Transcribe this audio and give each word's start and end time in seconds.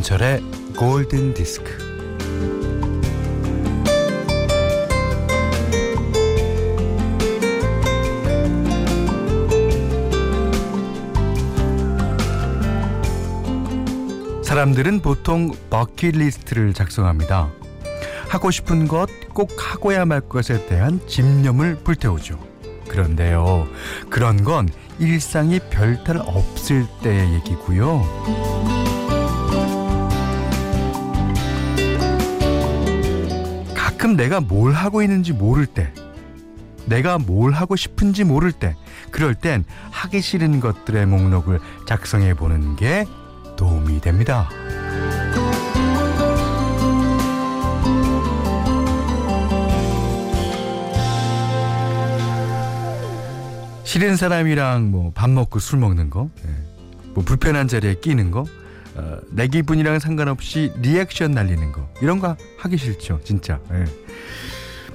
김현철의 0.00 0.42
골든 0.76 1.34
디스크. 1.34 1.78
사람들은 14.42 15.00
보통 15.00 15.52
버킷리스트를 15.68 16.72
작성합니다. 16.72 17.50
하고 18.28 18.50
싶은 18.50 18.88
것, 18.88 19.08
꼭 19.32 19.50
하고야 19.58 20.04
말 20.06 20.20
것에 20.20 20.66
대한 20.66 21.00
집념을 21.06 21.76
불태우죠. 21.84 22.38
그런데요, 22.88 23.68
그런 24.08 24.44
건 24.44 24.68
일상이 24.98 25.60
별탈 25.70 26.18
없을 26.18 26.86
때의 27.02 27.34
얘기고요. 27.34 28.02
가끔 34.00 34.16
내가 34.16 34.40
뭘 34.40 34.72
하고 34.72 35.02
있는지 35.02 35.34
모를 35.34 35.66
때, 35.66 35.92
내가 36.86 37.18
뭘 37.18 37.52
하고 37.52 37.76
싶은지 37.76 38.24
모를 38.24 38.50
때, 38.50 38.74
그럴 39.10 39.34
땐 39.34 39.62
하기 39.90 40.22
싫은 40.22 40.60
것들의 40.60 41.04
목록을 41.04 41.58
작성해 41.86 42.32
보는 42.32 42.76
게 42.76 43.04
도움이 43.58 44.00
됩니다. 44.00 44.48
싫은 53.84 54.16
사람이랑 54.16 54.90
뭐 54.90 55.12
밥 55.14 55.28
먹고 55.28 55.58
술 55.58 55.78
먹는 55.78 56.08
거, 56.08 56.30
예. 56.46 56.50
뭐 57.12 57.22
불편한 57.22 57.68
자리에 57.68 57.96
끼는 57.96 58.30
거, 58.30 58.46
어, 59.00 59.18
내 59.30 59.48
기분이랑 59.48 59.98
상관없이 59.98 60.72
리액션 60.76 61.32
날리는 61.32 61.72
거 61.72 61.88
이런 62.02 62.18
거 62.18 62.36
하기 62.58 62.76
싫죠, 62.76 63.20
진짜. 63.24 63.58
예. 63.72 63.84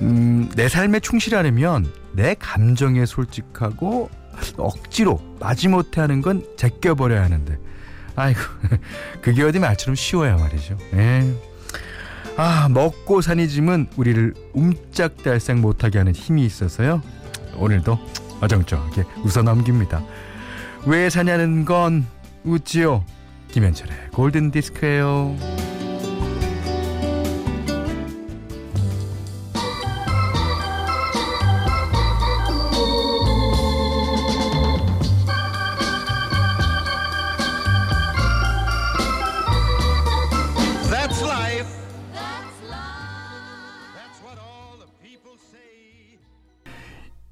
음, 0.01 0.49
내 0.55 0.69
삶에 0.69 0.99
충실하려면 0.99 1.91
내 2.13 2.35
감정에 2.35 3.05
솔직하고 3.05 4.09
억지로 4.57 5.19
마지못해 5.39 6.01
하는 6.01 6.21
건 6.21 6.45
제껴버려야 6.57 7.23
하는데 7.23 7.57
아이고 8.15 8.39
그게 9.21 9.43
어디 9.43 9.59
말처럼 9.59 9.95
쉬워야 9.95 10.35
말이죠. 10.37 10.77
예. 10.93 11.23
아 12.37 12.67
먹고 12.69 13.21
사니 13.21 13.47
짐은 13.47 13.87
우리를 13.95 14.33
움짝달싹 14.53 15.59
못하게 15.59 15.99
하는 15.99 16.13
힘이 16.13 16.45
있어서요. 16.45 17.01
오늘도 17.57 17.97
어정쩡하게 18.41 19.03
웃어 19.23 19.41
넘깁니다. 19.43 20.03
왜 20.85 21.09
사냐는 21.09 21.63
건 21.65 22.05
웃지요. 22.43 23.05
김현철의 23.51 24.09
골든 24.11 24.51
디스크예요. 24.51 25.35
That's 40.89 41.21
life. 41.21 41.67
That's 43.95 44.19
what 44.23 44.37
all 44.39 44.77
the 44.79 44.87
people 45.01 45.37
say. 45.51 46.17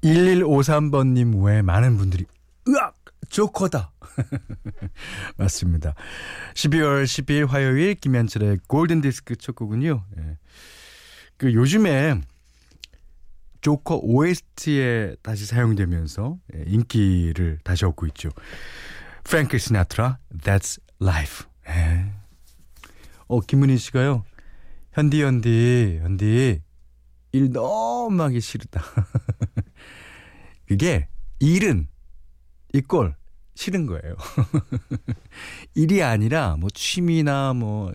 1153번님 0.02 1.42
외에 1.44 1.62
많은 1.62 1.96
분들이 1.96 2.26
으악 2.68 2.94
조커다. 3.28 3.92
맞습니다. 5.36 5.94
12월 6.54 7.04
10일 7.04 7.46
화요일 7.48 7.94
김현철의 7.94 8.58
골든 8.66 9.00
디스크 9.00 9.36
첫 9.36 9.54
곡은요. 9.54 10.04
예. 10.18 10.38
그 11.36 11.52
요즘에 11.52 12.20
조커 13.60 14.00
OST에 14.02 15.16
다시 15.22 15.46
사용되면서 15.46 16.38
예, 16.54 16.64
인기를 16.66 17.58
다시 17.64 17.84
얻고 17.86 18.06
있죠. 18.08 18.28
프랭크 19.24 19.58
시나트라 19.58 20.18
That's 20.42 20.80
Life. 21.00 21.46
예. 21.68 22.12
어 23.26 23.40
김은희 23.40 23.78
씨가요. 23.78 24.24
현디 24.92 25.22
현디 25.22 26.00
현디. 26.02 26.62
일 27.32 27.50
너무 27.50 28.22
하기 28.22 28.40
싫다. 28.40 28.82
그게 30.68 31.08
일은 31.40 31.88
이 32.74 32.80
꼴 32.82 33.14
싫은 33.54 33.86
거예요. 33.86 34.16
일이 35.74 36.02
아니라 36.02 36.56
뭐 36.58 36.68
취미나 36.74 37.52
뭐 37.54 37.90
어, 37.90 37.92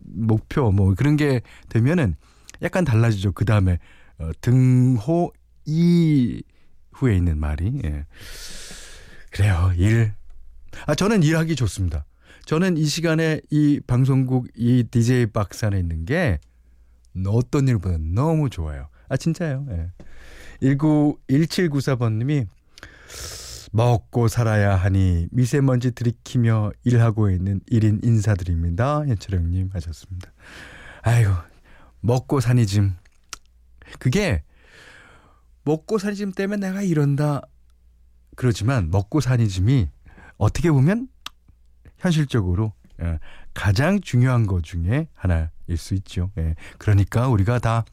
목표 0.00 0.70
뭐 0.72 0.94
그런 0.94 1.16
게 1.16 1.42
되면은 1.68 2.16
약간 2.62 2.84
달라지죠. 2.84 3.32
그 3.32 3.44
다음에 3.44 3.78
어, 4.18 4.30
등호 4.40 5.32
이후에 5.66 7.16
있는 7.16 7.38
말이 7.38 7.80
예. 7.84 8.06
그래요. 9.30 9.72
일. 9.76 10.14
아 10.86 10.94
저는 10.94 11.22
일하기 11.22 11.54
좋습니다. 11.56 12.06
저는 12.46 12.76
이 12.76 12.84
시간에 12.84 13.40
이 13.50 13.80
방송국 13.86 14.48
이 14.56 14.84
DJ 14.90 15.26
박스 15.26 15.66
안에 15.66 15.78
있는 15.78 16.04
게 16.04 16.38
어떤 17.26 17.68
일보다 17.68 17.98
너무 18.00 18.48
좋아요. 18.48 18.88
아 19.08 19.16
진짜요. 19.16 19.66
예. 19.70 19.90
19 20.62 21.18
1794번 21.28 22.14
님이 22.14 22.46
먹고 23.74 24.28
살아야 24.28 24.76
하니 24.76 25.26
미세먼지 25.32 25.90
들이키며 25.90 26.70
일하고 26.84 27.28
있는 27.28 27.58
1인 27.72 28.04
인사드립니다. 28.04 29.04
현철형님 29.04 29.70
하셨습니다. 29.72 30.32
아이고 31.02 31.32
먹고 32.00 32.38
사니 32.38 32.68
즘 32.68 32.94
그게 33.98 34.44
먹고 35.64 35.98
사니 35.98 36.14
즘 36.14 36.30
때문에 36.30 36.68
내가 36.68 36.82
이런다 36.82 37.42
그러지만 38.36 38.92
먹고 38.92 39.20
사니 39.20 39.48
즘이 39.48 39.88
어떻게 40.36 40.70
보면 40.70 41.08
현실적으로 41.98 42.74
예, 43.02 43.18
가장 43.54 44.00
중요한 44.00 44.46
것 44.46 44.62
중에 44.62 45.08
하나일 45.14 45.48
수 45.76 45.94
있죠. 45.94 46.30
예, 46.38 46.54
그러니까 46.78 47.26
우리가 47.26 47.58
다 47.58 47.84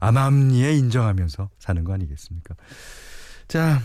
암암리에 0.00 0.74
인정하면서 0.74 1.50
사는 1.60 1.84
거 1.84 1.92
아니겠습니까? 1.92 2.56
자, 3.46 3.80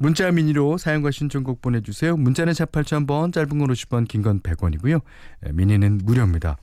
문자 0.00 0.30
미니로 0.32 0.78
사용과 0.78 1.10
신청곡 1.10 1.60
보내주세요. 1.60 2.16
문자는 2.16 2.54
4 2.54 2.64
8,000번, 2.64 3.34
짧은 3.34 3.58
건 3.58 3.68
50원, 3.68 4.08
긴 4.08 4.22
건 4.22 4.40
100원이고요. 4.40 5.02
미니는 5.52 6.00
무료입니다. 6.04 6.56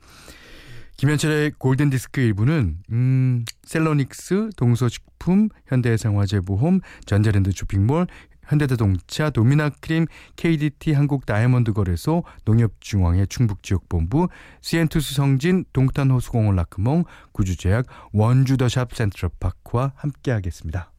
김현철의 0.98 1.52
골든디스크 1.60 2.20
일부는 2.20 2.80
음, 2.92 3.46
셀러닉스, 3.62 4.50
동서식품, 4.58 5.50
현대해상화재보험, 5.68 6.80
전자랜드 7.06 7.52
쇼핑몰, 7.52 8.08
현대자동차, 8.48 9.30
도미나크림, 9.30 10.08
KDT 10.36 10.94
한국 10.94 11.28
다이아몬드 11.28 11.74
거래소, 11.74 12.24
농협중앙회 12.46 13.28
충북지역본부, 13.28 14.30
시엔투스 14.62 15.14
성진, 15.14 15.66
동탄호수공원 15.74 16.56
라크몽, 16.56 17.04
구주제약, 17.34 17.86
원주더샵 18.14 18.96
센트럴파크와 18.96 19.92
함께하겠습니다. 19.96 20.92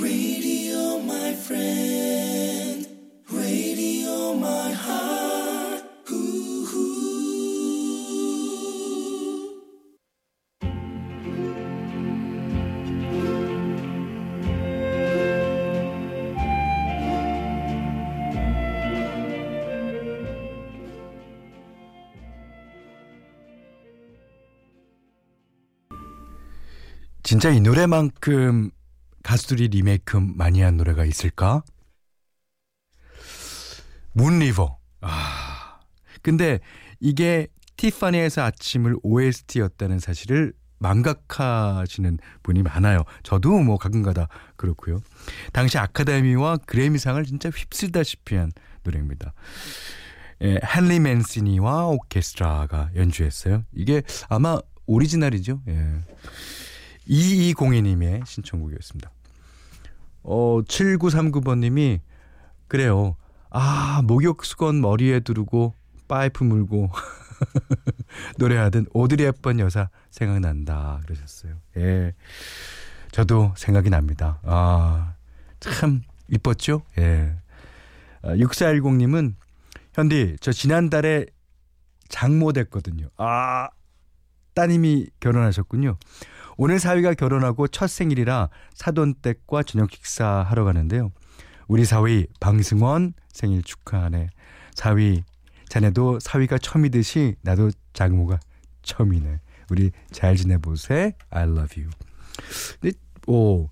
Radio, 0.00 0.47
진짜 27.28 27.50
이 27.50 27.60
노래만큼 27.60 28.70
가수들이 29.22 29.68
리메이크 29.68 30.16
많이 30.16 30.62
한 30.62 30.78
노래가 30.78 31.04
있을까? 31.04 31.62
문리버. 34.14 34.78
아. 35.02 35.80
근데 36.22 36.58
이게 37.00 37.48
티파니에서 37.76 38.44
아침을 38.44 38.96
OST였다는 39.02 39.98
사실을 39.98 40.54
망각하시는 40.78 42.18
분이 42.44 42.62
많아요. 42.62 43.04
저도 43.24 43.58
뭐 43.58 43.76
가끔가다 43.76 44.28
그렇고요. 44.56 45.00
당시 45.52 45.76
아카데미와 45.76 46.56
그래미상을 46.64 47.22
진짜 47.26 47.50
휩쓸다시피 47.50 48.36
한 48.36 48.52
노래입니다. 48.84 49.34
예, 50.44 50.58
헨리 50.74 50.98
맨시니와 50.98 51.88
오케스트라가 51.88 52.88
연주했어요. 52.96 53.66
이게 53.74 54.00
아마 54.30 54.58
오리지널이죠. 54.86 55.60
예. 55.68 56.00
2202님의 57.08 58.26
신청곡이었습니다. 58.26 59.10
어, 60.22 60.60
7939번님이 60.62 62.00
그래요. 62.66 63.16
아, 63.50 64.02
목욕 64.04 64.44
수건 64.44 64.80
머리에 64.80 65.20
두르고 65.20 65.74
파이프 66.06 66.44
물고 66.44 66.90
노래하던 68.38 68.86
오드리 68.92 69.24
헵번 69.24 69.60
여사 69.60 69.88
생각난다 70.10 71.00
그러셨어요. 71.04 71.54
예. 71.76 72.14
저도 73.10 73.54
생각이 73.56 73.90
납니다. 73.90 74.38
아, 74.44 75.14
참 75.60 76.02
이뻤죠? 76.28 76.82
예. 76.98 77.34
아, 78.22 78.34
6410님은 78.34 79.34
현디 79.94 80.36
저 80.40 80.52
지난달에 80.52 81.26
장모 82.08 82.52
됐거든요. 82.52 83.08
아, 83.16 83.68
따님이 84.62 85.06
결혼하셨군요. 85.20 85.96
오늘 86.56 86.80
사위가 86.80 87.14
결혼하고 87.14 87.68
첫 87.68 87.86
생일이라 87.88 88.48
사돈댁과 88.74 89.62
저녁 89.62 89.92
식사하러 89.92 90.64
가는데요. 90.64 91.12
우리 91.68 91.84
사위 91.84 92.26
방승원 92.40 93.12
생일 93.32 93.62
축하하네. 93.62 94.30
사위 94.74 95.22
자네도 95.68 96.18
사위가 96.18 96.58
처음이듯이 96.58 97.36
나도 97.42 97.70
장모가 97.92 98.40
처음이네. 98.82 99.38
우리 99.70 99.92
잘 100.10 100.34
지내보세. 100.34 101.14
I 101.30 101.44
love 101.44 101.80
you. 101.80 101.90
근데 102.80 102.98
오, 103.28 103.66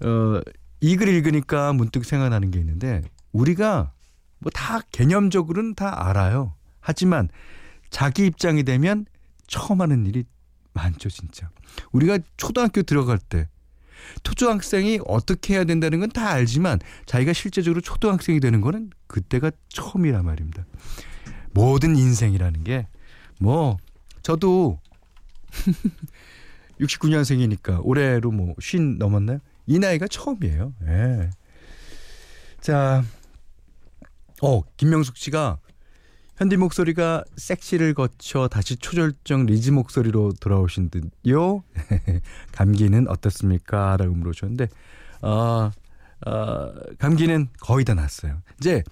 어, 0.00 0.40
이 0.80 0.96
글 0.96 1.08
읽으니까 1.08 1.74
문득 1.74 2.06
생각나는 2.06 2.50
게 2.50 2.58
있는데 2.60 3.02
우리가 3.32 3.92
뭐 4.38 4.50
다 4.54 4.80
개념적으로는 4.90 5.74
다 5.74 6.08
알아요. 6.08 6.54
하지만 6.80 7.28
자기 7.90 8.24
입장이 8.24 8.62
되면 8.62 9.04
처음 9.52 9.82
하는 9.82 10.06
일이 10.06 10.24
많죠, 10.72 11.10
진짜. 11.10 11.50
우리가 11.92 12.18
초등학교 12.38 12.82
들어갈 12.82 13.18
때 13.18 13.48
초등학생이 14.24 15.00
어떻게 15.06 15.54
해야 15.54 15.64
된다는 15.64 16.00
건 16.00 16.08
다 16.10 16.30
알지만 16.30 16.80
자기가 17.06 17.34
실제적으로 17.34 17.80
초등학생이 17.82 18.40
되는 18.40 18.60
거는 18.62 18.90
그때가 19.06 19.52
처음이란 19.68 20.24
말입니다. 20.24 20.64
모든 21.52 21.94
인생이라는 21.96 22.64
게 22.64 22.86
뭐 23.38 23.76
저도 24.22 24.78
69년생이니까 26.80 27.80
올해로 27.84 28.30
뭐 28.30 28.54
쉰 28.60 28.98
넘었나요? 28.98 29.38
이 29.66 29.78
나이가 29.78 30.06
처음이에요. 30.08 30.72
예. 30.86 31.30
자, 32.60 33.04
어 34.40 34.62
김명숙 34.76 35.16
씨가 35.16 35.58
현디 36.42 36.56
목소리가 36.56 37.22
섹시를 37.36 37.94
거쳐 37.94 38.48
다시 38.48 38.74
초절정 38.74 39.46
리즈 39.46 39.70
목소리로 39.70 40.32
돌아오신 40.40 40.90
듯요. 40.90 41.62
감기는 42.50 43.06
어떻습니까? 43.06 43.96
라고 43.96 44.12
물어주셨는데, 44.12 44.66
어, 45.22 45.70
어, 46.26 46.72
감기는 46.98 47.48
거의 47.60 47.84
다 47.84 47.94
났어요. 47.94 48.42
이제 48.58 48.82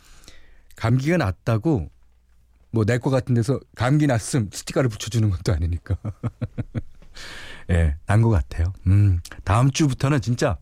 감기가 0.76 1.16
났다고 1.16 1.90
뭐 2.70 2.84
내 2.84 2.98
거 2.98 3.10
같은 3.10 3.34
데서 3.34 3.58
감기 3.74 4.06
났음 4.06 4.48
스티커를 4.52 4.88
붙여주는 4.88 5.28
것도 5.28 5.52
아니니까. 5.52 5.96
예, 7.70 7.96
난것 8.06 8.30
같아요. 8.30 8.72
음, 8.86 9.18
다음 9.42 9.72
주부터는 9.72 10.20
진짜, 10.20 10.56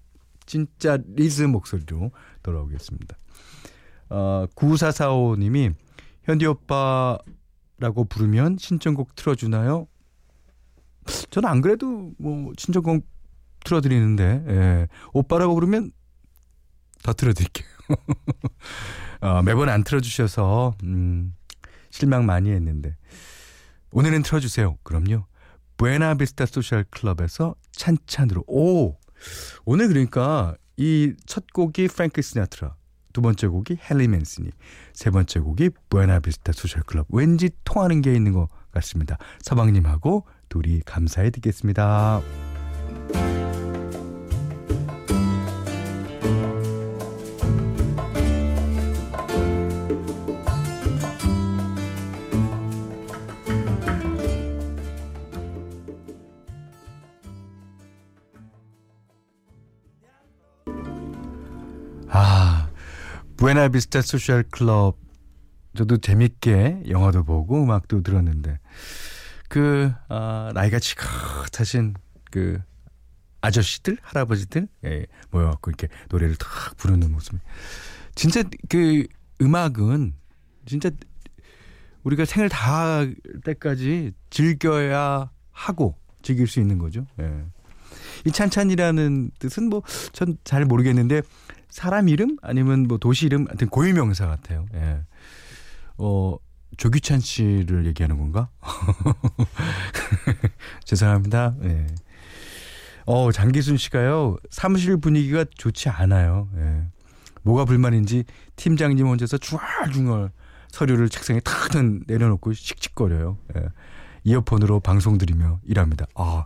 진짜 0.47 0.97
리즈 1.15 1.43
목소리로 1.43 2.13
돌아오겠습니다. 2.43 3.15
어, 4.09 4.47
9445님이 4.55 5.75
현디 6.29 6.45
오빠라고 6.45 8.05
부르면 8.07 8.59
신청곡 8.59 9.17
틀어주나요? 9.17 9.89
저는 11.31 11.49
안 11.49 11.63
그래도 11.63 12.13
뭐 12.19 12.53
신청곡 12.59 13.07
틀어드리는데 13.65 14.45
예. 14.47 14.89
오빠라고 15.15 15.55
부르면 15.55 15.91
더 17.03 17.15
틀어드릴게요. 17.15 17.67
어, 19.23 19.41
매번 19.43 19.71
안 19.71 19.83
틀어주셔서 19.85 20.75
음, 20.85 21.35
실망 21.91 22.27
많이 22.27 22.51
했는데 22.51 22.95
오늘은 23.91 24.23
틀어주세요. 24.23 24.77
그럼요. 24.83 25.25
부에나비스타 25.79 26.45
소셜 26.45 26.85
클럽에서 26.91 27.55
찬찬으로 27.73 28.45
오 28.49 28.99
오늘 29.65 29.89
그러니까 29.89 30.55
이 30.77 31.15
첫 31.27 31.47
곡이 31.55 31.89
프랭크 31.89 32.21
시나트라 32.21 32.77
두 33.19 33.23
번째 33.23 33.49
곡이 33.49 33.79
맨시니 34.07 34.49
세 34.93 35.11
번째 35.11 35.41
곡이 35.41 35.71
부에나비스타 35.91 36.53
소셜 36.53 36.85
클럽 36.85 37.05
왠지 37.09 37.51
통하는 37.65 38.01
게 38.01 38.15
있는 38.15 38.31
것 38.31 38.49
같습니다. 38.71 39.19
서방님하고 39.41 40.25
둘이 40.49 40.83
감상해 40.87 41.31
듣겠습니다. 41.31 42.23
부에나비스타 63.39 64.03
소셜 64.03 64.43
클럽 64.43 64.99
저도 65.77 65.99
재밌게 65.99 66.83
영화도 66.89 67.23
보고 67.23 67.63
음악도 67.63 68.03
들었는데 68.03 68.59
그 69.49 69.93
아, 70.09 70.51
나이가 70.55 70.79
지긋하신 70.81 71.95
그 72.33 72.59
아저씨들 73.41 73.97
할아버지들 74.03 74.67
예, 74.87 75.07
모여갖고 75.31 75.71
이렇게 75.71 75.87
노래를 76.11 76.35
탁 76.35 76.77
부르는 76.77 77.13
모습이 77.13 77.39
진짜 78.17 78.43
그 78.69 79.07
음악은 79.41 80.15
진짜 80.67 80.91
우리가 82.03 82.25
생을 82.25 82.49
다할 82.49 83.15
때까지 83.45 84.13
즐겨야 84.31 85.31
하고 85.53 85.97
즐길 86.23 86.49
수 86.49 86.59
있는 86.59 86.79
거죠. 86.79 87.07
예. 87.21 87.45
이 88.27 88.33
찬찬이라는 88.33 89.31
뜻은 89.39 89.69
뭐 89.69 89.83
전 90.13 90.37
잘 90.43 90.65
모르겠는데 90.65 91.23
사람 91.71 92.09
이름 92.09 92.37
아니면 92.43 92.87
뭐 92.89 92.99
도시 92.99 93.27
이름 93.27 93.47
하여튼 93.49 93.69
고유명사 93.69 94.27
같아요. 94.27 94.67
예. 94.75 95.03
어 95.99 96.37
조규찬 96.77 97.21
씨를 97.21 97.87
얘기하는 97.87 98.19
건가? 98.19 98.49
죄송합니다. 100.85 101.55
예. 101.65 101.87
어 103.07 103.33
장기순 103.33 103.77
씨가요 103.77 104.37
사무실 104.51 104.97
분위기가 104.97 105.45
좋지 105.57 105.89
않아요. 105.89 106.49
예. 106.57 106.87
뭐가 107.43 107.65
불만인지 107.65 108.25
팀장님 108.57 109.07
혼자서 109.07 109.39
중얼중얼 109.39 110.31
서류를 110.71 111.09
책상에 111.09 111.41
탁 111.41 111.71
내려놓고 112.07 112.53
씩씩거려요. 112.53 113.39
예. 113.57 113.69
이어폰으로 114.25 114.81
방송 114.81 115.17
들으며 115.17 115.61
일합니다. 115.65 116.07
아, 116.15 116.45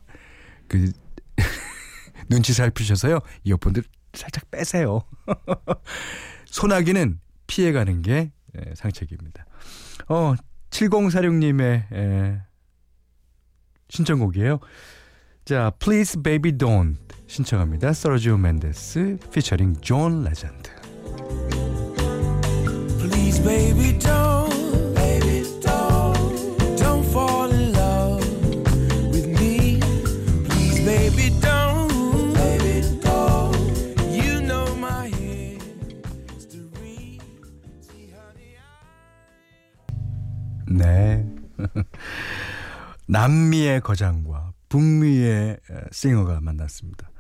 그 0.69 0.93
눈치 2.29 2.53
살피셔서요. 2.53 3.19
이어폰들 3.45 3.83
살짝 4.15 4.51
빼세요. 4.51 5.03
소나기는 6.47 7.21
피해가는 7.47 8.03
게 8.03 8.33
예, 8.57 8.75
상책입니다. 8.75 9.47
어, 10.09 10.35
7046님의 10.71 11.93
예, 11.93 12.43
신청곡이에요. 13.89 14.61
자, 15.45 15.71
Please 15.79 16.23
Baby 16.23 16.53
Don't 16.53 16.97
신청합니다. 17.27 17.93
서지오 17.93 18.37
멘데스 18.37 19.19
피처링 19.33 19.77
존 19.81 20.23
레전드. 20.25 20.71
Please, 22.99 23.43
baby, 23.43 23.99
don't, 23.99 24.42
남미의 43.13 43.83
거장과 43.83 44.53
북미의 44.71 45.51
에, 45.51 45.59
싱어가 45.91 46.41
만났습니다. 46.41 47.11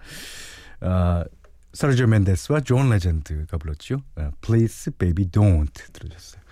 어, 0.81 1.23
서르조 1.75 2.07
멘데스와 2.07 2.61
존 2.61 2.89
레전드가 2.89 3.59
불렀죠. 3.59 3.99
어, 4.17 4.31
Please 4.41 4.93
Baby 4.97 5.29
Don't 5.29 5.93
들으셨어요. 5.93 6.43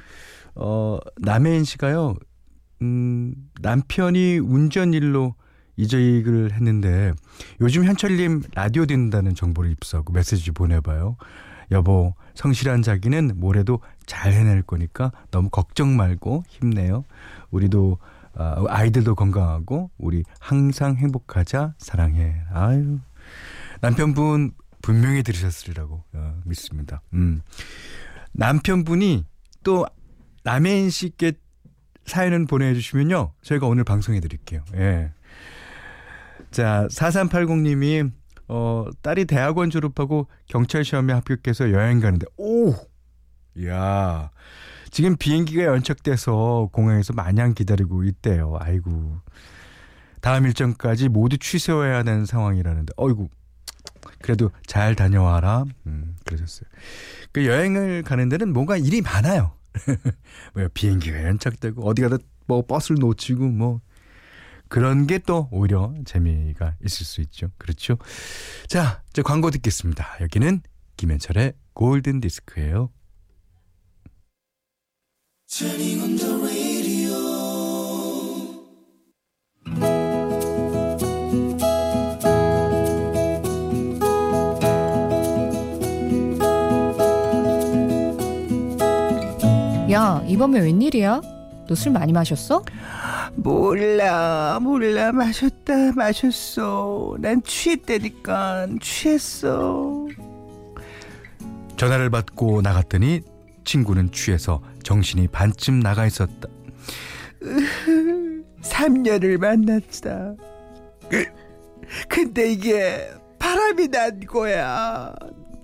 어, 0.57 0.99
남해인 1.17 1.65
씨가요. 1.65 2.17
음, 2.83 3.35
남편이 3.63 4.39
운전 4.39 4.93
일로 4.93 5.35
이직을 5.77 6.53
했는데 6.53 7.13
요즘 7.63 7.85
현철님 7.85 8.43
라디오 8.55 8.85
듣는다는 8.85 9.35
정보를 9.35 9.71
입수하고 9.71 10.13
메시지 10.13 10.51
보내봐요. 10.51 11.17
여보 11.71 12.15
성실한 12.35 12.83
자기는 12.83 13.33
뭐래도 13.37 13.81
잘 14.05 14.33
해낼 14.33 14.61
거니까 14.63 15.13
너무 15.31 15.49
걱정 15.49 15.97
말고 15.97 16.45
힘내요. 16.49 17.05
우리도 17.51 17.99
아, 18.35 18.65
아이들도 18.69 19.15
건강하고 19.15 19.91
우리 19.99 20.25
항상 20.39 20.97
행복하자 20.97 21.75
사랑해. 21.79 22.43
아유 22.53 22.99
남편분 23.81 24.53
분명히 24.83 25.23
들으셨으리라고 25.23 26.05
어, 26.15 26.41
믿습니다. 26.45 27.03
음. 27.13 27.43
남편분이 28.33 29.27
또 29.63 29.87
남해인 30.45 30.91
씨께 30.91 31.33
사연은 32.07 32.47
보내주시면요. 32.47 33.33
저희가 33.43 33.67
오늘 33.67 33.85
방송해 33.85 34.21
드릴게요. 34.21 34.65
예. 34.75 35.13
자, 36.51 36.89
4380님이, 36.91 38.11
어, 38.49 38.87
딸이 39.03 39.27
대학원 39.27 39.71
졸업하고 39.71 40.27
경찰 40.47 40.85
시험에 40.85 41.13
합격해서 41.13 41.71
여행 41.73 42.01
가는데, 42.01 42.27
오! 42.37 42.75
이야. 43.57 44.31
지금 44.91 45.17
비행기가 45.17 45.65
연착돼서 45.65 46.69
공항에서 46.73 47.13
마냥 47.13 47.55
기다리고 47.55 48.05
있대요. 48.05 48.57
아이고. 48.61 49.19
다음 50.21 50.47
일정까지 50.47 51.09
모두 51.09 51.39
취소해야 51.39 51.99
하는 51.99 52.27
상황이라는데, 52.27 52.93
어이구. 52.97 53.29
그래도 54.23 54.51
잘 54.67 54.95
다녀와라. 54.95 55.65
음, 55.87 56.17
그러셨어요. 56.25 56.69
그 57.33 57.47
여행을 57.47 58.03
가는 58.03 58.29
데는 58.29 58.53
뭔가 58.53 58.77
일이 58.77 59.01
많아요. 59.01 59.53
뭐 60.55 60.69
비행기가 60.75 61.23
연착되고 61.25 61.87
어디 61.87 62.03
가다 62.03 62.19
뭐 62.47 62.67
버스를 62.67 62.99
놓치고 62.99 63.45
뭐 63.47 63.81
그런 64.69 65.07
게 65.07 65.19
또 65.19 65.49
오히려 65.53 65.95
재미가 66.05 66.77
있을 66.85 67.07
수 67.07 67.21
있죠. 67.23 67.51
그렇죠. 67.59 67.99
자, 68.67 69.03
이제 69.11 69.23
광고 69.23 69.51
듣겠습니다. 69.51 70.07
여기는 70.21 70.63
김현철의 70.97 71.55
골든 71.73 72.21
디스크예요. 72.21 72.91
야, 89.91 90.23
이번 90.29 90.55
에 90.57 90.61
웬일이야? 90.61 91.21
너 91.67 91.75
술 91.75 91.93
많이 91.93 92.13
마셨어? 92.13 92.65
몰라, 93.35 94.59
몰라. 94.61 95.11
마셨다, 95.13 95.93
마셨어. 95.97 97.17
난 97.19 97.43
취했다니까. 97.43 98.69
취했어. 98.81 100.07
전화를 101.77 102.11
받고 102.11 102.63
나갔더니 102.63 103.23
친구는 103.65 104.11
취해서 104.13 104.63
정신이 104.83 105.29
반쯤 105.29 105.81
나가 105.81 106.07
있었다. 106.07 106.49
3년을 108.63 109.39
만났다. 109.39 110.35
근데 112.09 112.53
이게 112.53 113.11
바람이 113.39 113.89
난 113.89 114.21
거야. 114.21 115.15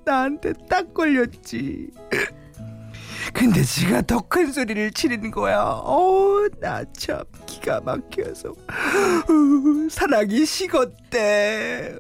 나한테 0.04 0.52
딱 0.68 0.92
걸렸지. 0.94 1.90
근데 3.34 3.62
지가 3.62 4.02
더 4.02 4.20
큰 4.20 4.52
소리를 4.52 4.90
치는 4.92 5.30
거야. 5.30 5.62
어, 5.62 6.46
나 6.60 6.84
참 6.96 7.22
기가 7.44 7.80
막혀서 7.80 8.50
어, 8.50 8.54
사랑이 9.90 10.46
식었대. 10.46 11.98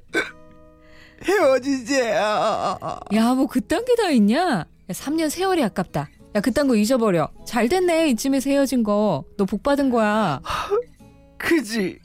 헤어지자. 1.24 2.78
야, 3.14 3.34
뭐 3.34 3.46
그딴 3.46 3.84
게 3.84 3.94
다 3.96 4.10
있냐? 4.10 4.40
야, 4.60 4.66
3년 4.88 5.28
세월이 5.30 5.62
아깝다. 5.64 6.08
야, 6.36 6.40
그딴 6.42 6.68
거 6.68 6.76
잊어버려. 6.76 7.30
잘 7.46 7.66
됐네, 7.68 8.10
이쯤에서 8.10 8.50
헤어진 8.50 8.82
거. 8.82 9.24
너 9.38 9.46
복 9.46 9.62
받은 9.62 9.88
거야. 9.88 10.40
그지? 11.38 11.98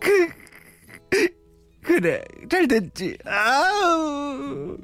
그 0.00 0.28
그래 1.82 2.20
잘 2.50 2.66
됐지. 2.66 3.16
아우. 3.24 4.76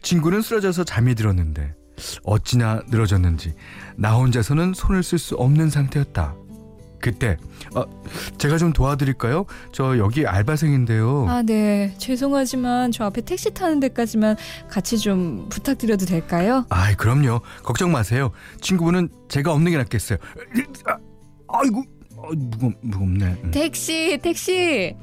친구는 0.00 0.42
쓰러져서 0.42 0.84
잠이 0.84 1.14
들었는데 1.16 1.74
어찌나 2.22 2.82
늘어졌는지 2.88 3.54
나 3.96 4.14
혼자서는 4.14 4.72
손을 4.74 5.02
쓸 5.02 5.18
수 5.18 5.34
없는 5.34 5.70
상태였다. 5.70 6.36
그때 7.00 7.36
어, 7.74 7.84
제가 8.38 8.58
좀 8.58 8.72
도와드릴까요? 8.72 9.46
저 9.72 9.98
여기 9.98 10.26
알바생인데요. 10.26 11.26
아, 11.28 11.42
네. 11.42 11.94
죄송하지만 11.98 12.92
저 12.92 13.04
앞에 13.04 13.22
택시 13.22 13.52
타는 13.52 13.80
데까지만 13.80 14.36
같이 14.68 14.98
좀 14.98 15.48
부탁드려도 15.48 16.06
될까요? 16.06 16.66
아이 16.70 16.94
그럼요. 16.94 17.40
걱정 17.62 17.92
마세요. 17.92 18.30
친구분은 18.60 19.08
제가 19.28 19.52
없는 19.52 19.72
게 19.72 19.78
낫겠어요. 19.78 20.18
아, 20.86 20.96
아이고 21.48 21.84
어, 22.16 22.32
무겁 22.34 22.72
무겁네. 22.82 23.24
음. 23.44 23.50
택시, 23.50 24.18
택시. 24.22 24.94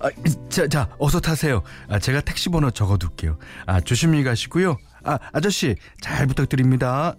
아, 0.00 0.08
자, 0.48 0.66
자, 0.66 0.88
어서 0.98 1.20
타세요. 1.20 1.62
아, 1.88 1.98
제가 1.98 2.22
택시 2.22 2.48
번호 2.48 2.70
적어둘게요. 2.70 3.38
아, 3.66 3.80
조심히 3.80 4.24
가시고요. 4.24 4.78
아, 5.04 5.18
아저씨, 5.32 5.76
잘 6.00 6.26
부탁드립니다. 6.26 7.16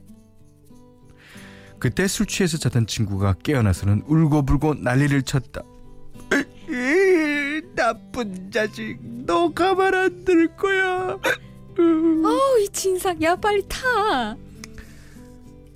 그때 1.85 2.07
술 2.07 2.25
취해서 2.25 2.57
자던 2.57 2.87
친구가 2.87 3.35
깨어나서는 3.43 4.05
울고불고 4.07 4.73
난리를 4.79 5.21
쳤다. 5.21 5.61
나쁜 7.75 8.49
자식, 8.49 8.97
너 9.03 9.53
가만 9.53 9.93
안 9.93 10.25
둘 10.25 10.47
거야. 10.55 11.15
어우, 11.77 12.59
이 12.59 12.69
진상. 12.69 13.21
야, 13.21 13.35
빨리 13.35 13.63
타. 13.69 14.35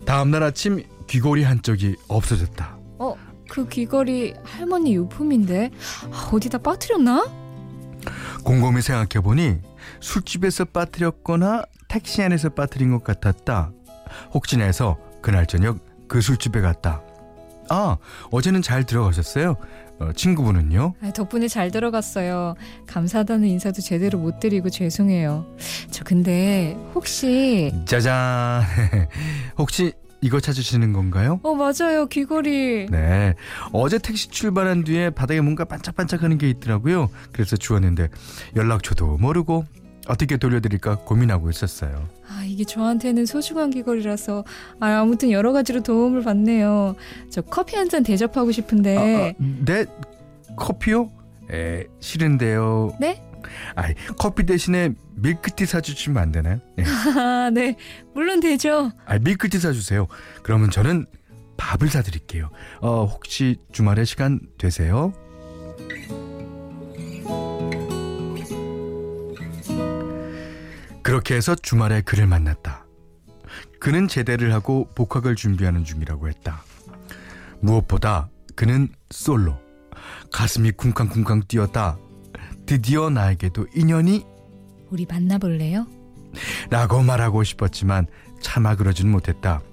다음 0.04 0.32
날 0.32 0.42
아침 0.42 0.84
귀걸이 1.06 1.44
한쪽이 1.44 1.96
없어졌다. 2.08 2.78
어, 2.98 3.16
그 3.48 3.70
귀걸이 3.70 4.34
할머니 4.44 4.96
유품인데 4.96 5.70
아, 6.12 6.30
어디다 6.34 6.58
빠뜨렸나? 6.58 7.32
곰곰이 8.44 8.82
생각해 8.82 9.24
보니 9.24 9.60
술집에서 10.00 10.66
빠뜨렸거나 10.66 11.66
택시 11.88 12.24
안에서 12.24 12.50
빠뜨린 12.50 12.90
것 12.90 13.04
같았다. 13.04 13.72
혹시나 14.34 14.66
해서 14.66 14.98
그날 15.22 15.46
저녁 15.46 15.88
그 16.10 16.20
술집에 16.20 16.60
갔다. 16.60 17.02
아, 17.70 17.98
어제는 18.32 18.62
잘 18.62 18.84
들어가셨어요? 18.84 19.56
어, 20.00 20.12
친구분은요? 20.14 20.96
아, 21.02 21.12
덕분에 21.12 21.48
잘 21.48 21.72
들어갔어요. 21.72 22.56
감사하다는 22.88 23.48
인사도 23.48 23.82
제대로 23.82 24.18
못 24.18 24.40
드리고 24.40 24.70
죄송해요. 24.70 25.46
저 25.92 26.04
근데 26.04 26.76
혹시 26.96 27.72
짜잔. 27.86 28.64
혹시 29.58 29.94
이거 30.22 30.40
찾으시는 30.40 30.92
건가요? 30.94 31.40
어 31.44 31.54
맞아요 31.54 32.08
귀걸이. 32.08 32.88
네. 32.90 33.36
어제 33.72 33.98
택시 34.00 34.30
출발한 34.30 34.84
뒤에 34.84 35.12
바닥에 35.12 35.40
뭔가 35.42 35.64
반짝반짝하는 35.66 36.38
게 36.38 36.50
있더라고요. 36.50 37.10
그래서 37.32 37.56
주웠는데 37.56 38.10
연락처도 38.56 39.18
모르고 39.18 39.66
어떻게 40.08 40.38
돌려드릴까 40.38 40.98
고민하고 41.00 41.50
있었어요. 41.50 42.08
아 42.28 42.44
이게 42.46 42.64
저한테는 42.64 43.26
소중한 43.26 43.70
귀걸이라서 43.70 44.44
아, 44.80 44.88
아무튼 45.00 45.32
여러 45.32 45.52
가지로 45.52 45.82
도움을 45.84 46.24
받네요. 46.24 46.96
저 47.30 47.42
커피 47.42 47.76
한 47.76 47.90
잔 47.90 48.04
대접하고 48.04 48.52
싶은데 48.52 48.98
아, 48.98 49.02
아, 49.30 49.34
네? 49.40 49.86
커피요? 50.56 51.12
에, 51.52 51.86
싫은데요. 52.00 52.98
네? 53.00 53.24
아이, 53.76 53.94
커피 54.18 54.46
대신에 54.46 54.94
밀크티 55.16 55.66
사주시면 55.66 56.22
안 56.22 56.32
되나요? 56.32 56.60
예. 56.78 56.84
아, 57.20 57.50
네 57.52 57.76
물론 58.14 58.40
되죠. 58.42 58.92
아, 59.06 59.18
밀크티 59.18 59.60
사주세요. 59.60 60.08
그러면 60.44 60.70
저는 60.70 61.06
밥을 61.58 61.90
사드릴게요. 61.90 62.50
어, 62.82 63.06
혹시 63.06 63.58
주말에 63.72 64.06
시간 64.06 64.40
되세요? 64.58 65.14
그렇게 71.10 71.34
해서 71.34 71.56
주말에 71.56 72.02
그를 72.02 72.28
만났다. 72.28 72.86
그는 73.80 74.08
제대를 74.08 74.54
하고 74.54 74.88
복학을 74.94 75.36
준비하는 75.36 75.84
중이라고 75.84 76.28
했다. 76.28 76.62
무엇보다 77.62 78.30
그는 78.56 78.90
솔로. 79.10 79.58
가슴이 80.32 80.70
쿵쾅쿵쾅 80.70 81.46
뛰었다. 81.48 81.98
드디어 82.68 83.10
나에게도 83.10 83.66
인연이 83.74 84.24
우리 84.92 85.08
만나볼래요? 85.10 85.88
라고 86.70 87.02
말하고 87.02 87.44
싶었지만 87.44 88.06
차마 88.40 88.76
그러지는 88.76 89.12
못했다. 89.12 89.64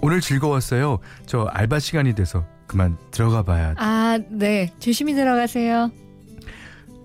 오늘 0.00 0.20
즐거웠어요. 0.20 0.98
저 1.26 1.44
알바 1.44 1.78
시간이 1.78 2.16
돼서 2.16 2.44
그만 2.66 2.98
들어가 3.12 3.44
봐야 3.44 3.74
아, 3.76 4.18
네 4.28 4.72
조심히 4.80 5.14
들어가세요. 5.14 5.92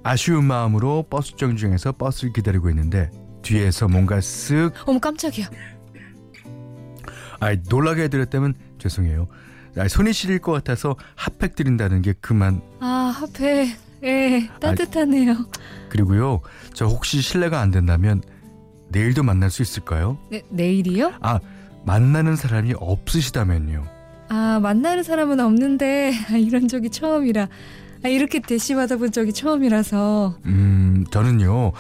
아쉬운 0.06 0.46
마음으로 0.46 1.04
버스 1.10 1.36
정류장에서 1.36 1.94
버스를 1.94 2.32
기다리고 2.32 2.70
있는데 2.70 3.10
뒤에서 3.42 3.88
뭔가 3.88 4.20
쓱 4.20 4.72
어머 4.86 5.00
깜짝이야. 5.00 5.50
아이 7.40 7.58
놀라게 7.68 8.04
해드렸다면 8.04 8.54
죄송해요. 8.78 9.28
아, 9.78 9.88
손이 9.88 10.14
시릴 10.14 10.38
것 10.40 10.52
같아서 10.52 10.96
핫팩 11.16 11.56
드린다는 11.56 12.04
게 12.04 12.14
그만 12.22 12.62
아 12.80 13.12
핫팩. 13.20 13.76
예 14.04 14.48
따뜻하네요. 14.62 15.48
그리고요 15.90 16.42
저 16.76 16.86
혹시 16.86 17.20
실례가 17.22 17.60
안 17.60 17.72
된다면 17.72 18.22
내일도 18.90 19.24
만날 19.24 19.50
수 19.50 19.64
있을까요? 19.64 20.20
네, 20.30 20.44
내일이요? 20.52 21.14
아 21.22 21.40
만나는 21.84 22.36
사람이 22.36 22.76
없으시다면요. 22.78 23.84
아 24.30 24.60
만나는 24.62 25.02
사람은 25.02 25.40
없는데 25.40 26.14
아, 26.30 26.38
이런 26.38 26.68
적이 26.68 26.92
처음이라 26.92 27.42
아, 27.44 27.48
이렇게 28.08 28.40
대시 28.40 28.76
받아 28.76 28.98
본 28.98 29.12
적이 29.12 29.34
처음이라서 29.34 30.38
음 30.46 31.06
저는요 31.12 31.72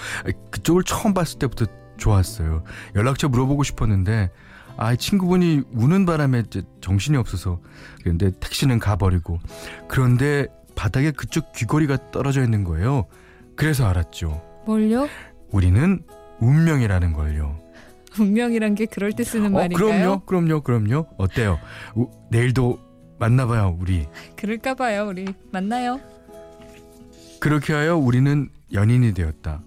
그쪽을 0.51 0.83
처음 0.83 1.13
봤을 1.13 1.39
때부터 1.39 1.65
좋았어요. 1.97 2.63
연락처 2.95 3.29
물어보고 3.29 3.63
싶었는데 3.63 4.29
아, 4.77 4.91
이 4.93 4.97
친구분이 4.97 5.61
우는 5.71 6.05
바람에 6.05 6.43
정신이 6.81 7.15
없어서 7.17 7.61
그런데 8.03 8.31
택시는 8.39 8.79
가버리고 8.79 9.39
그런데 9.87 10.47
바닥에 10.75 11.11
그쪽 11.11 11.53
귀걸이가 11.53 12.11
떨어져 12.11 12.43
있는 12.43 12.63
거예요. 12.65 13.05
그래서 13.55 13.87
알았죠. 13.87 14.41
뭘요? 14.65 15.07
우리는 15.51 16.01
운명이라는 16.39 17.13
걸요. 17.13 17.57
운명이란 18.19 18.75
게 18.75 18.85
그럴 18.85 19.13
때 19.13 19.23
쓰는 19.23 19.47
어, 19.47 19.59
말인가요? 19.59 20.19
그럼요, 20.25 20.61
그럼요, 20.61 20.61
그럼요. 20.61 21.05
어때요? 21.17 21.59
우- 21.95 22.09
내일도 22.29 22.79
만나봐요, 23.19 23.77
우리. 23.79 24.07
그럴까 24.35 24.73
봐요. 24.75 25.07
우리 25.09 25.25
만나요. 25.51 25.99
그렇게 27.39 27.73
하여 27.73 27.95
우리는 27.97 28.49
연인이 28.73 29.13
되었다. 29.13 29.61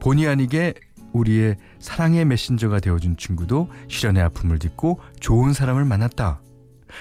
본의 0.00 0.28
아니게 0.28 0.74
우리의 1.12 1.56
사랑의 1.78 2.24
메신저가 2.24 2.80
되어준 2.80 3.16
친구도 3.16 3.68
실연의 3.88 4.22
아픔을 4.24 4.58
딛고 4.58 5.00
좋은 5.20 5.52
사람을 5.52 5.84
만났다. 5.84 6.40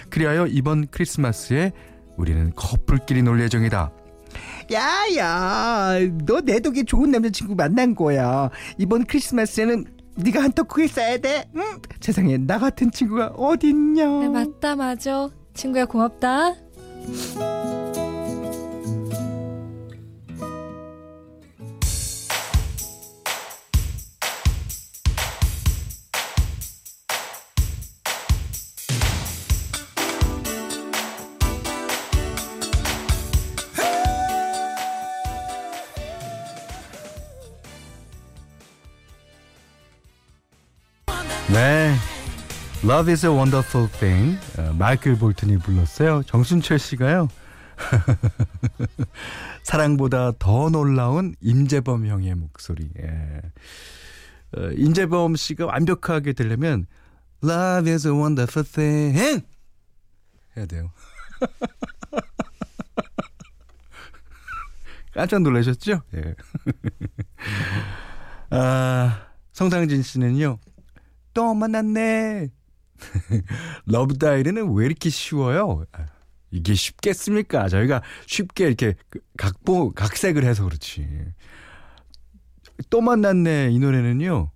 그리하여 0.09 0.47
이번 0.47 0.87
크리스마스에 0.87 1.71
우리는 2.17 2.51
커플끼리 2.55 3.23
놀 3.23 3.41
예정이다. 3.41 3.91
야야 4.71 5.99
너 6.25 6.41
내 6.41 6.59
덕에 6.59 6.83
좋은 6.83 7.11
남자친구 7.11 7.53
만난 7.55 7.93
거야 7.93 8.49
이번 8.79 9.05
크리스마스에는 9.05 9.85
네가 10.15 10.41
한턱 10.41 10.67
크게 10.69 10.85
쏴야 10.87 11.21
돼 11.21 11.45
응? 11.55 11.61
세상에 11.99 12.37
나 12.37 12.57
같은 12.57 12.89
친구가 12.91 13.27
어딨냐 13.35 14.05
네, 14.21 14.29
맞다 14.29 14.75
맞아. 14.75 15.29
친구야 15.53 15.85
고맙다. 15.85 16.55
Love 42.85 43.09
is 43.09 43.25
a 43.25 43.31
wonderful 43.31 43.87
thing. 43.87 44.37
어, 44.57 44.73
마이클 44.73 45.17
볼튼이 45.17 45.57
불렀어요. 45.59 46.21
정순철 46.23 46.79
씨가요. 46.79 47.29
사랑보다 49.63 50.33
더 50.37 50.69
놀라운 50.69 51.33
임재범 51.39 52.07
형의 52.07 52.35
목소리. 52.35 52.89
예. 52.99 53.41
어, 54.57 54.69
임재범 54.75 55.37
씨가 55.37 55.65
완벽하게 55.65 56.33
되려면 56.33 56.85
Love 57.41 57.89
is 57.89 58.05
a 58.05 58.13
wonderful 58.13 58.67
thing 58.69 59.45
해야 60.57 60.65
돼요. 60.65 60.91
깜짝 65.13 65.41
놀라셨죠? 65.41 66.01
예. 66.15 66.35
아, 68.51 69.27
성상진 69.53 70.03
씨는요. 70.03 70.59
또 71.33 71.53
만났네. 71.53 72.49
러브 73.85 74.17
다이어리는 74.17 74.73
왜 74.73 74.85
이렇게 74.85 75.09
쉬워요? 75.09 75.85
아, 75.93 76.05
이게 76.51 76.73
쉽겠습니까? 76.73 77.67
저희가 77.69 78.01
쉽게 78.27 78.67
이렇게 78.67 78.95
그 79.09 79.19
각보 79.37 79.91
각색을 79.93 80.43
해서 80.43 80.63
그렇지. 80.63 81.07
또 82.89 83.01
만났네 83.01 83.71
이 83.71 83.79
노래는요. 83.79 84.51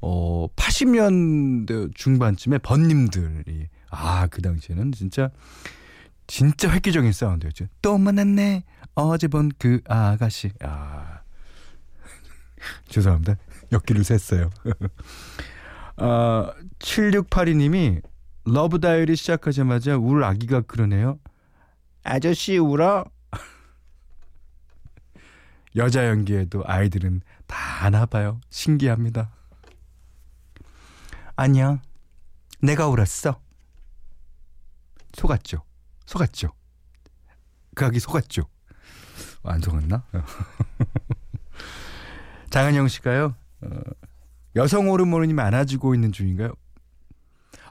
어 0.00 0.46
80년대 0.56 1.94
중반쯤에 1.94 2.58
벗님들이 2.58 3.68
아 3.90 4.26
그 4.30 4.42
당시에는 4.42 4.92
진짜 4.92 5.30
진짜 6.26 6.70
획기적인 6.70 7.12
사운드였죠. 7.12 7.66
또 7.80 7.96
만났네 7.98 8.64
어제 8.94 9.28
본 9.28 9.50
그 9.58 9.80
아가씨. 9.86 10.50
아 10.60 11.20
죄송합니다. 12.88 13.36
연기를 13.72 14.04
했어요. 14.04 14.50
아, 15.96 16.52
7682님이 16.78 18.02
러브 18.44 18.80
다이어리 18.80 19.16
시작하자마자 19.16 19.96
울 19.96 20.24
아기가 20.24 20.60
그러네요. 20.62 21.18
아저씨 22.02 22.58
울어 22.58 23.04
여자 25.76 26.08
연기에도 26.08 26.62
아이들은 26.66 27.22
다 27.46 27.56
하나 27.56 28.06
봐요. 28.06 28.40
신기합니다. 28.50 29.30
안녕. 31.36 31.80
내가 32.60 32.88
울었어. 32.88 33.40
속았죠. 35.14 35.62
속았죠. 36.06 36.52
그 37.74 37.84
아기 37.84 37.98
속았죠. 37.98 38.48
안 39.42 39.60
속았나? 39.60 40.04
장은영 42.50 42.88
씨가요. 42.88 43.34
어, 43.62 43.68
여성 44.56 44.88
호르몬이 44.88 45.32
많아지고 45.32 45.94
있는 45.94 46.12
중인가요? 46.12 46.52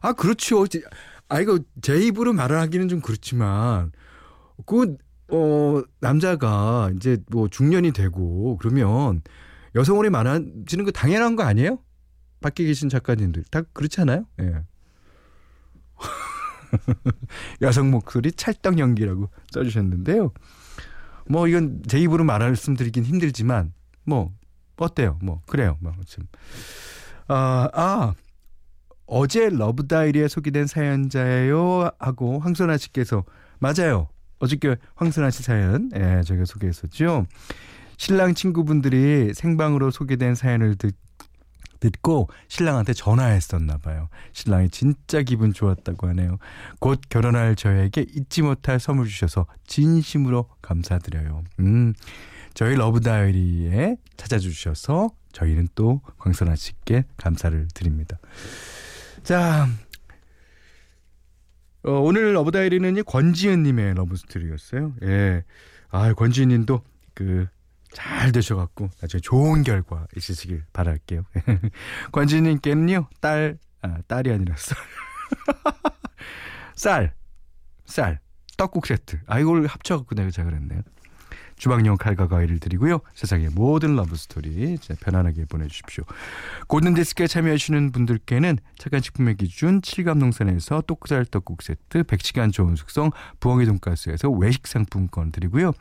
아 0.02 0.14
그렇죠. 0.14 0.68
제- 0.68 0.82
아 1.30 1.40
이거 1.40 1.60
제 1.82 1.98
입으로 2.00 2.34
말을 2.34 2.58
하기는 2.60 2.88
좀 2.90 3.02
그렇지만 3.02 3.92
그 4.66 4.98
어, 5.30 5.82
남자가 6.00 6.92
이제 6.96 7.18
뭐 7.32 7.48
중년이 7.48 7.92
되고 7.94 8.58
그러면 8.58 9.22
여성 9.76 9.98
호르몬이 9.98 10.12
많아지는 10.12 10.86
거 10.86 10.92
당연한 10.92 11.36
거 11.36 11.44
아니에요? 11.44 11.80
밖에 12.42 12.66
계신 12.66 12.90
작가님들 12.90 13.44
다 13.50 13.62
그렇지 13.74 14.02
않아요? 14.02 14.26
예. 14.42 14.54
여성 17.62 17.90
목소리 17.92 18.32
찰떡 18.32 18.80
연기라고 18.80 19.30
써주셨는데요. 19.52 20.34
뭐 21.30 21.48
이건 21.48 21.82
제 21.88 22.00
입으로 22.00 22.24
말씀드리긴 22.26 23.06
힘들지만 23.06 23.74
뭐 24.04 24.34
어때요? 24.84 25.18
뭐 25.22 25.42
그래요. 25.48 25.78
뭐 25.80 25.94
좀. 26.06 26.26
아, 27.28 27.70
아 27.74 28.14
어제 29.06 29.50
러브 29.50 29.88
다이어리에 29.88 30.28
소개된 30.28 30.68
사연자예요 30.68 31.92
하고 32.00 32.40
황선아 32.40 32.78
씨께서 32.78 33.24
맞아요. 33.60 34.08
어저께 34.40 34.76
황선아 34.96 35.30
씨 35.30 35.44
사연 35.44 35.90
예, 35.96 36.22
저희가 36.24 36.46
소개했었죠. 36.46 37.26
신랑 37.98 38.34
친구분들이 38.34 39.34
생방으로 39.34 39.92
소개된 39.92 40.36
사연을 40.36 40.76
듣, 40.76 40.96
듣고 41.80 42.30
신랑한테 42.48 42.94
전화했었나 42.94 43.78
봐요. 43.78 44.10
신랑이 44.34 44.70
진짜 44.70 45.22
기분 45.22 45.54
좋았다고 45.54 46.08
하네요. 46.10 46.38
곧 46.80 47.00
결혼할 47.10 47.56
저에게 47.56 48.06
잊지 48.16 48.42
못할 48.42 48.80
선물 48.80 49.08
주셔서 49.08 49.46
진심으로 49.68 50.50
감사드려요. 50.62 51.44
음. 51.60 51.94
저희 52.54 52.76
러브 52.76 53.00
다이어리에 53.02 53.98
찾아주셔서 54.18 55.10
저희는 55.32 55.70
또 55.76 56.02
황선아 56.20 56.56
씨께 56.56 57.06
감사를 57.18 57.68
드립니다. 57.74 58.20
자, 59.24 59.68
어, 61.84 61.92
오늘 61.92 62.34
러브 62.34 62.52
다이어리는 62.52 62.98
이 62.98 63.02
권지은 63.04 63.64
님의 63.64 63.96
러브 63.96 64.16
스토리였어요. 64.16 64.94
예. 65.04 65.44
아, 65.90 66.14
권지은 66.14 66.50
님도 66.50 66.82
그 67.14 67.48
잘 67.94 68.32
되셔갖고 68.32 68.90
나중에 69.02 69.22
좋은 69.22 69.64
결과 69.64 70.08
있으시길 70.18 70.64
바랄게요. 70.74 71.24
권지은 72.12 72.44
님께는요, 72.44 73.08
딸, 73.22 73.58
아, 73.82 74.00
딸이 74.08 74.32
아니라 74.32 74.56
쌀. 74.58 74.78
쌀, 76.76 77.14
쌀, 77.86 78.20
떡국 78.58 78.88
세트. 78.88 79.20
아, 79.28 79.40
이걸 79.40 79.66
합쳐갖고 79.68 80.16
내가 80.16 80.32
제가 80.32 80.50
그랬네요. 80.50 80.82
주방용 81.64 81.96
칼과 81.96 82.28
가위를 82.28 82.60
드리고요. 82.60 83.00
세상의 83.14 83.52
모든 83.54 83.96
러브스토리 83.96 84.78
편안하게 85.00 85.46
보내주십시오. 85.46 86.04
골든디스크에 86.68 87.26
참여하시는 87.26 87.94
분들께는 87.94 88.58
착한 88.78 89.00
식품의 89.00 89.38
기준 89.38 89.80
7감 89.80 90.18
농산에서 90.18 90.82
똑살 90.82 91.24
떡국 91.24 91.62
세트 91.62 92.04
100시간 92.04 92.52
좋은 92.52 92.76
숙성 92.76 93.12
부엉이 93.40 93.66
돈가스에서 93.66 94.30
외식 94.30 94.68
상품권 94.68 95.32
드리고요. 95.32 95.72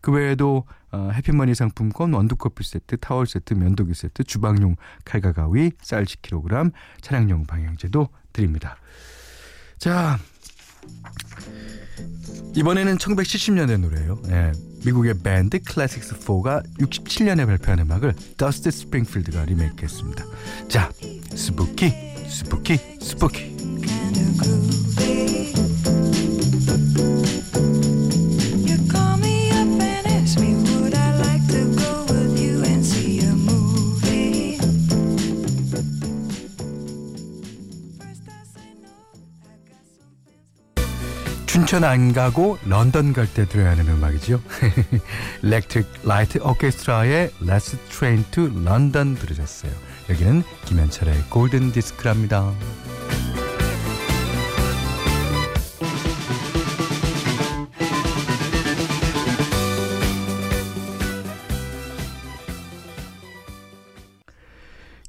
그 0.00 0.12
외에도 0.12 0.64
어, 0.92 1.10
해피머니 1.12 1.54
상품권 1.54 2.14
원두커피 2.14 2.64
세트 2.64 2.96
타월 2.96 3.26
세트 3.26 3.52
면도기 3.52 3.92
세트 3.92 4.24
주방용 4.24 4.76
칼과 5.04 5.32
가위 5.32 5.72
쌀 5.82 6.06
10kg 6.06 6.72
차량용 7.02 7.44
방향제도 7.44 8.08
드립니다. 8.32 8.78
자 9.76 10.18
이번에는 12.58 12.98
1970년대 12.98 13.78
노래예요. 13.78 14.20
예, 14.30 14.50
미국의 14.84 15.14
밴드 15.22 15.60
클래식스 15.60 16.18
4가 16.18 16.64
67년에 16.80 17.46
발표한 17.46 17.78
음악을 17.78 18.14
더스티 18.36 18.72
스프링필드가 18.72 19.44
리메이크했습니다. 19.44 20.24
자, 20.66 20.90
Spooky, 21.36 21.92
스푸키, 22.28 22.76
스푸키. 23.00 23.97
춘천 41.68 41.84
안 41.84 42.14
가고 42.14 42.56
런던 42.64 43.12
갈 43.12 43.26
때 43.26 43.44
들어야 43.46 43.72
하는 43.72 43.86
음악이죠. 43.88 44.40
Electric 45.44 45.86
Light 46.02 46.40
Orchestra의 46.40 47.30
Let's 47.42 47.76
Train 47.90 48.24
to 48.30 48.44
London 48.44 49.14
들으셨어요. 49.16 49.70
여기는 50.08 50.44
김현철의 50.64 51.24
골든 51.28 51.72
디스크랍니다. 51.72 52.54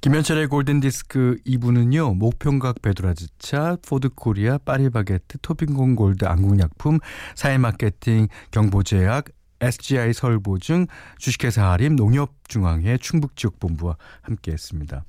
김현철의 0.10 0.48
골든디스크 0.48 1.38
2부는요. 1.46 2.18
목평각 2.18 2.82
베드라즈차, 2.82 3.78
포드코리아, 3.88 4.58
파리바게트, 4.58 5.38
토핑공 5.44 5.96
골드, 5.96 6.26
안국약품, 6.26 6.98
사회마케팅, 7.36 8.28
경보제약, 8.50 9.26
SGI 9.62 10.14
서울보증, 10.14 10.88
주식회사 11.20 11.70
아림, 11.70 11.96
농협중앙회, 11.96 12.98
충북지역본부와 12.98 13.98
함께했습니다. 14.24 15.06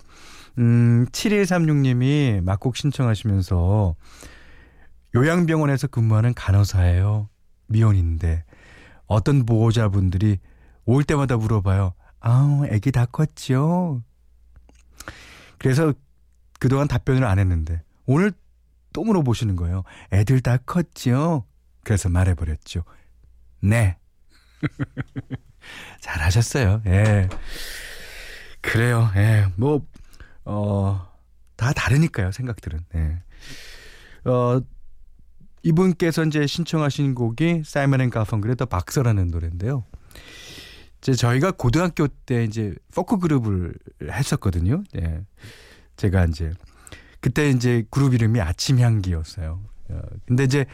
음, 0.59 1.07
7136님이 1.13 2.43
막곡 2.43 2.77
신청하시면서 2.77 3.97
요양병원에서 5.15 5.87
근무하는 5.87 6.35
간호사예요. 6.35 7.31
미혼인데 7.69 8.45
어떤 9.07 9.47
보호자분들이 9.47 10.41
올 10.85 11.05
때마다 11.05 11.39
물어봐요. 11.39 11.95
아우, 12.21 12.67
애기 12.67 12.93
다 12.93 13.07
컸죠? 13.07 14.03
그래서 15.61 15.93
그동안 16.59 16.89
답변을 16.89 17.25
안 17.25 17.39
했는데 17.39 17.83
오늘 18.07 18.33
또 18.93 19.05
물어보시는 19.05 19.55
거예요. 19.57 19.85
애들 20.13 20.41
다 20.41 20.57
컸죠? 20.57 21.45
그래서 21.85 22.09
말해버렸죠. 22.09 22.83
네. 23.61 23.97
잘하셨어요. 26.01 26.83
예. 26.87 27.29
그래요. 28.63 29.11
예. 29.17 29.47
뭐, 29.57 29.87
어, 30.45 31.07
다 31.57 31.73
다르니까요, 31.73 32.33
생각들은. 32.33 32.81
예. 32.97 33.23
어, 34.29 34.61
이분께서 35.63 36.25
이제 36.25 36.47
신청하신 36.47 37.15
곡이 37.15 37.63
사이먼 37.65 38.01
앤 38.01 38.11
가펑클의 38.11 38.57
The 38.57 38.65
Boxer라는 38.65 39.29
노래인데요. 39.29 39.85
이제 41.01 41.13
저희가 41.15 41.53
고등학교 41.53 42.07
때 42.09 42.45
이제 42.45 42.75
포크 42.95 43.19
그룹을 43.19 43.75
했었거든요. 44.03 44.83
예. 44.97 45.25
제가 45.97 46.27
이제 46.27 46.53
그때 47.21 47.49
이제 47.51 47.85
그룹 47.91 48.15
이름이 48.15 48.41
아침 48.41 48.79
향기였어요. 48.79 49.61
어, 49.91 50.01
근데 50.27 50.45
이제 50.45 50.67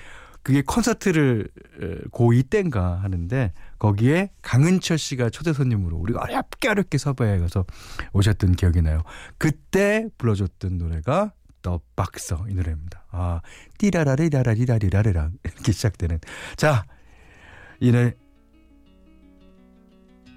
그게 0.43 0.63
콘서트를 0.63 1.49
어, 1.81 2.09
고2 2.11 2.51
때인가 2.51 3.03
하는데 3.03 3.53
거기에 3.79 4.31
강은철 4.43 4.99
씨가 4.99 5.31
초대 5.31 5.53
손님으로 5.53 5.97
우리가 5.97 6.21
어렵게 6.23 6.69
어렵게 6.69 6.99
섭외해 6.99 7.39
가서 7.39 7.65
오셨던 8.13 8.53
기억이 8.53 8.83
나요. 8.83 9.03
그때 9.39 10.07
불러줬던 10.19 10.79
노래가 10.79 11.33
더 11.63 11.81
박서 11.97 12.47
이 12.49 12.55
노래입니다. 12.55 13.07
아 13.11 13.41
띠라라리라라리라리라리라 13.79 15.31
이렇게 15.43 15.73
시작되는 15.73 16.21
자이노 16.57 18.13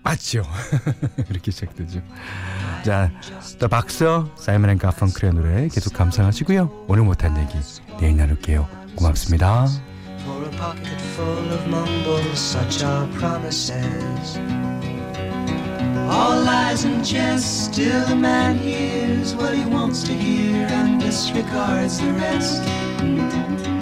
래 0.09 0.15
맞죠? 0.15 0.43
이렇게 1.29 1.51
시작되죠. 1.51 2.01
자, 2.83 3.11
더 3.59 3.67
박서 3.67 4.29
사이먼 4.37 4.71
앤 4.71 4.77
가펑크의 4.77 5.33
노래 5.33 5.67
계속 5.67 5.93
감상하시고요. 5.93 6.85
오늘 6.87 7.03
못한 7.03 7.37
얘기 7.37 7.53
내일 7.99 8.17
나눌게요. 8.17 8.67
고맙습니다. 8.95 9.67
For 10.23 10.45
a 10.45 10.51
pocket 10.57 11.01
full 11.15 11.53
of 11.53 11.67
mumbles, 11.67 12.39
such 12.39 12.83
are 12.83 13.07
promises. 13.19 14.37
All 16.09 16.41
lies 16.43 16.85
and 16.85 17.05
jest, 17.05 17.71
still 17.71 18.03
a 18.11 18.15
man 18.15 18.57
hears 18.57 19.35
what 19.35 19.53
he 19.53 19.63
wants 19.65 20.03
to 20.03 20.13
hear 20.13 20.67
and 20.67 20.99
disregards 20.99 21.99
the 21.99 22.11
rest. 22.13 23.78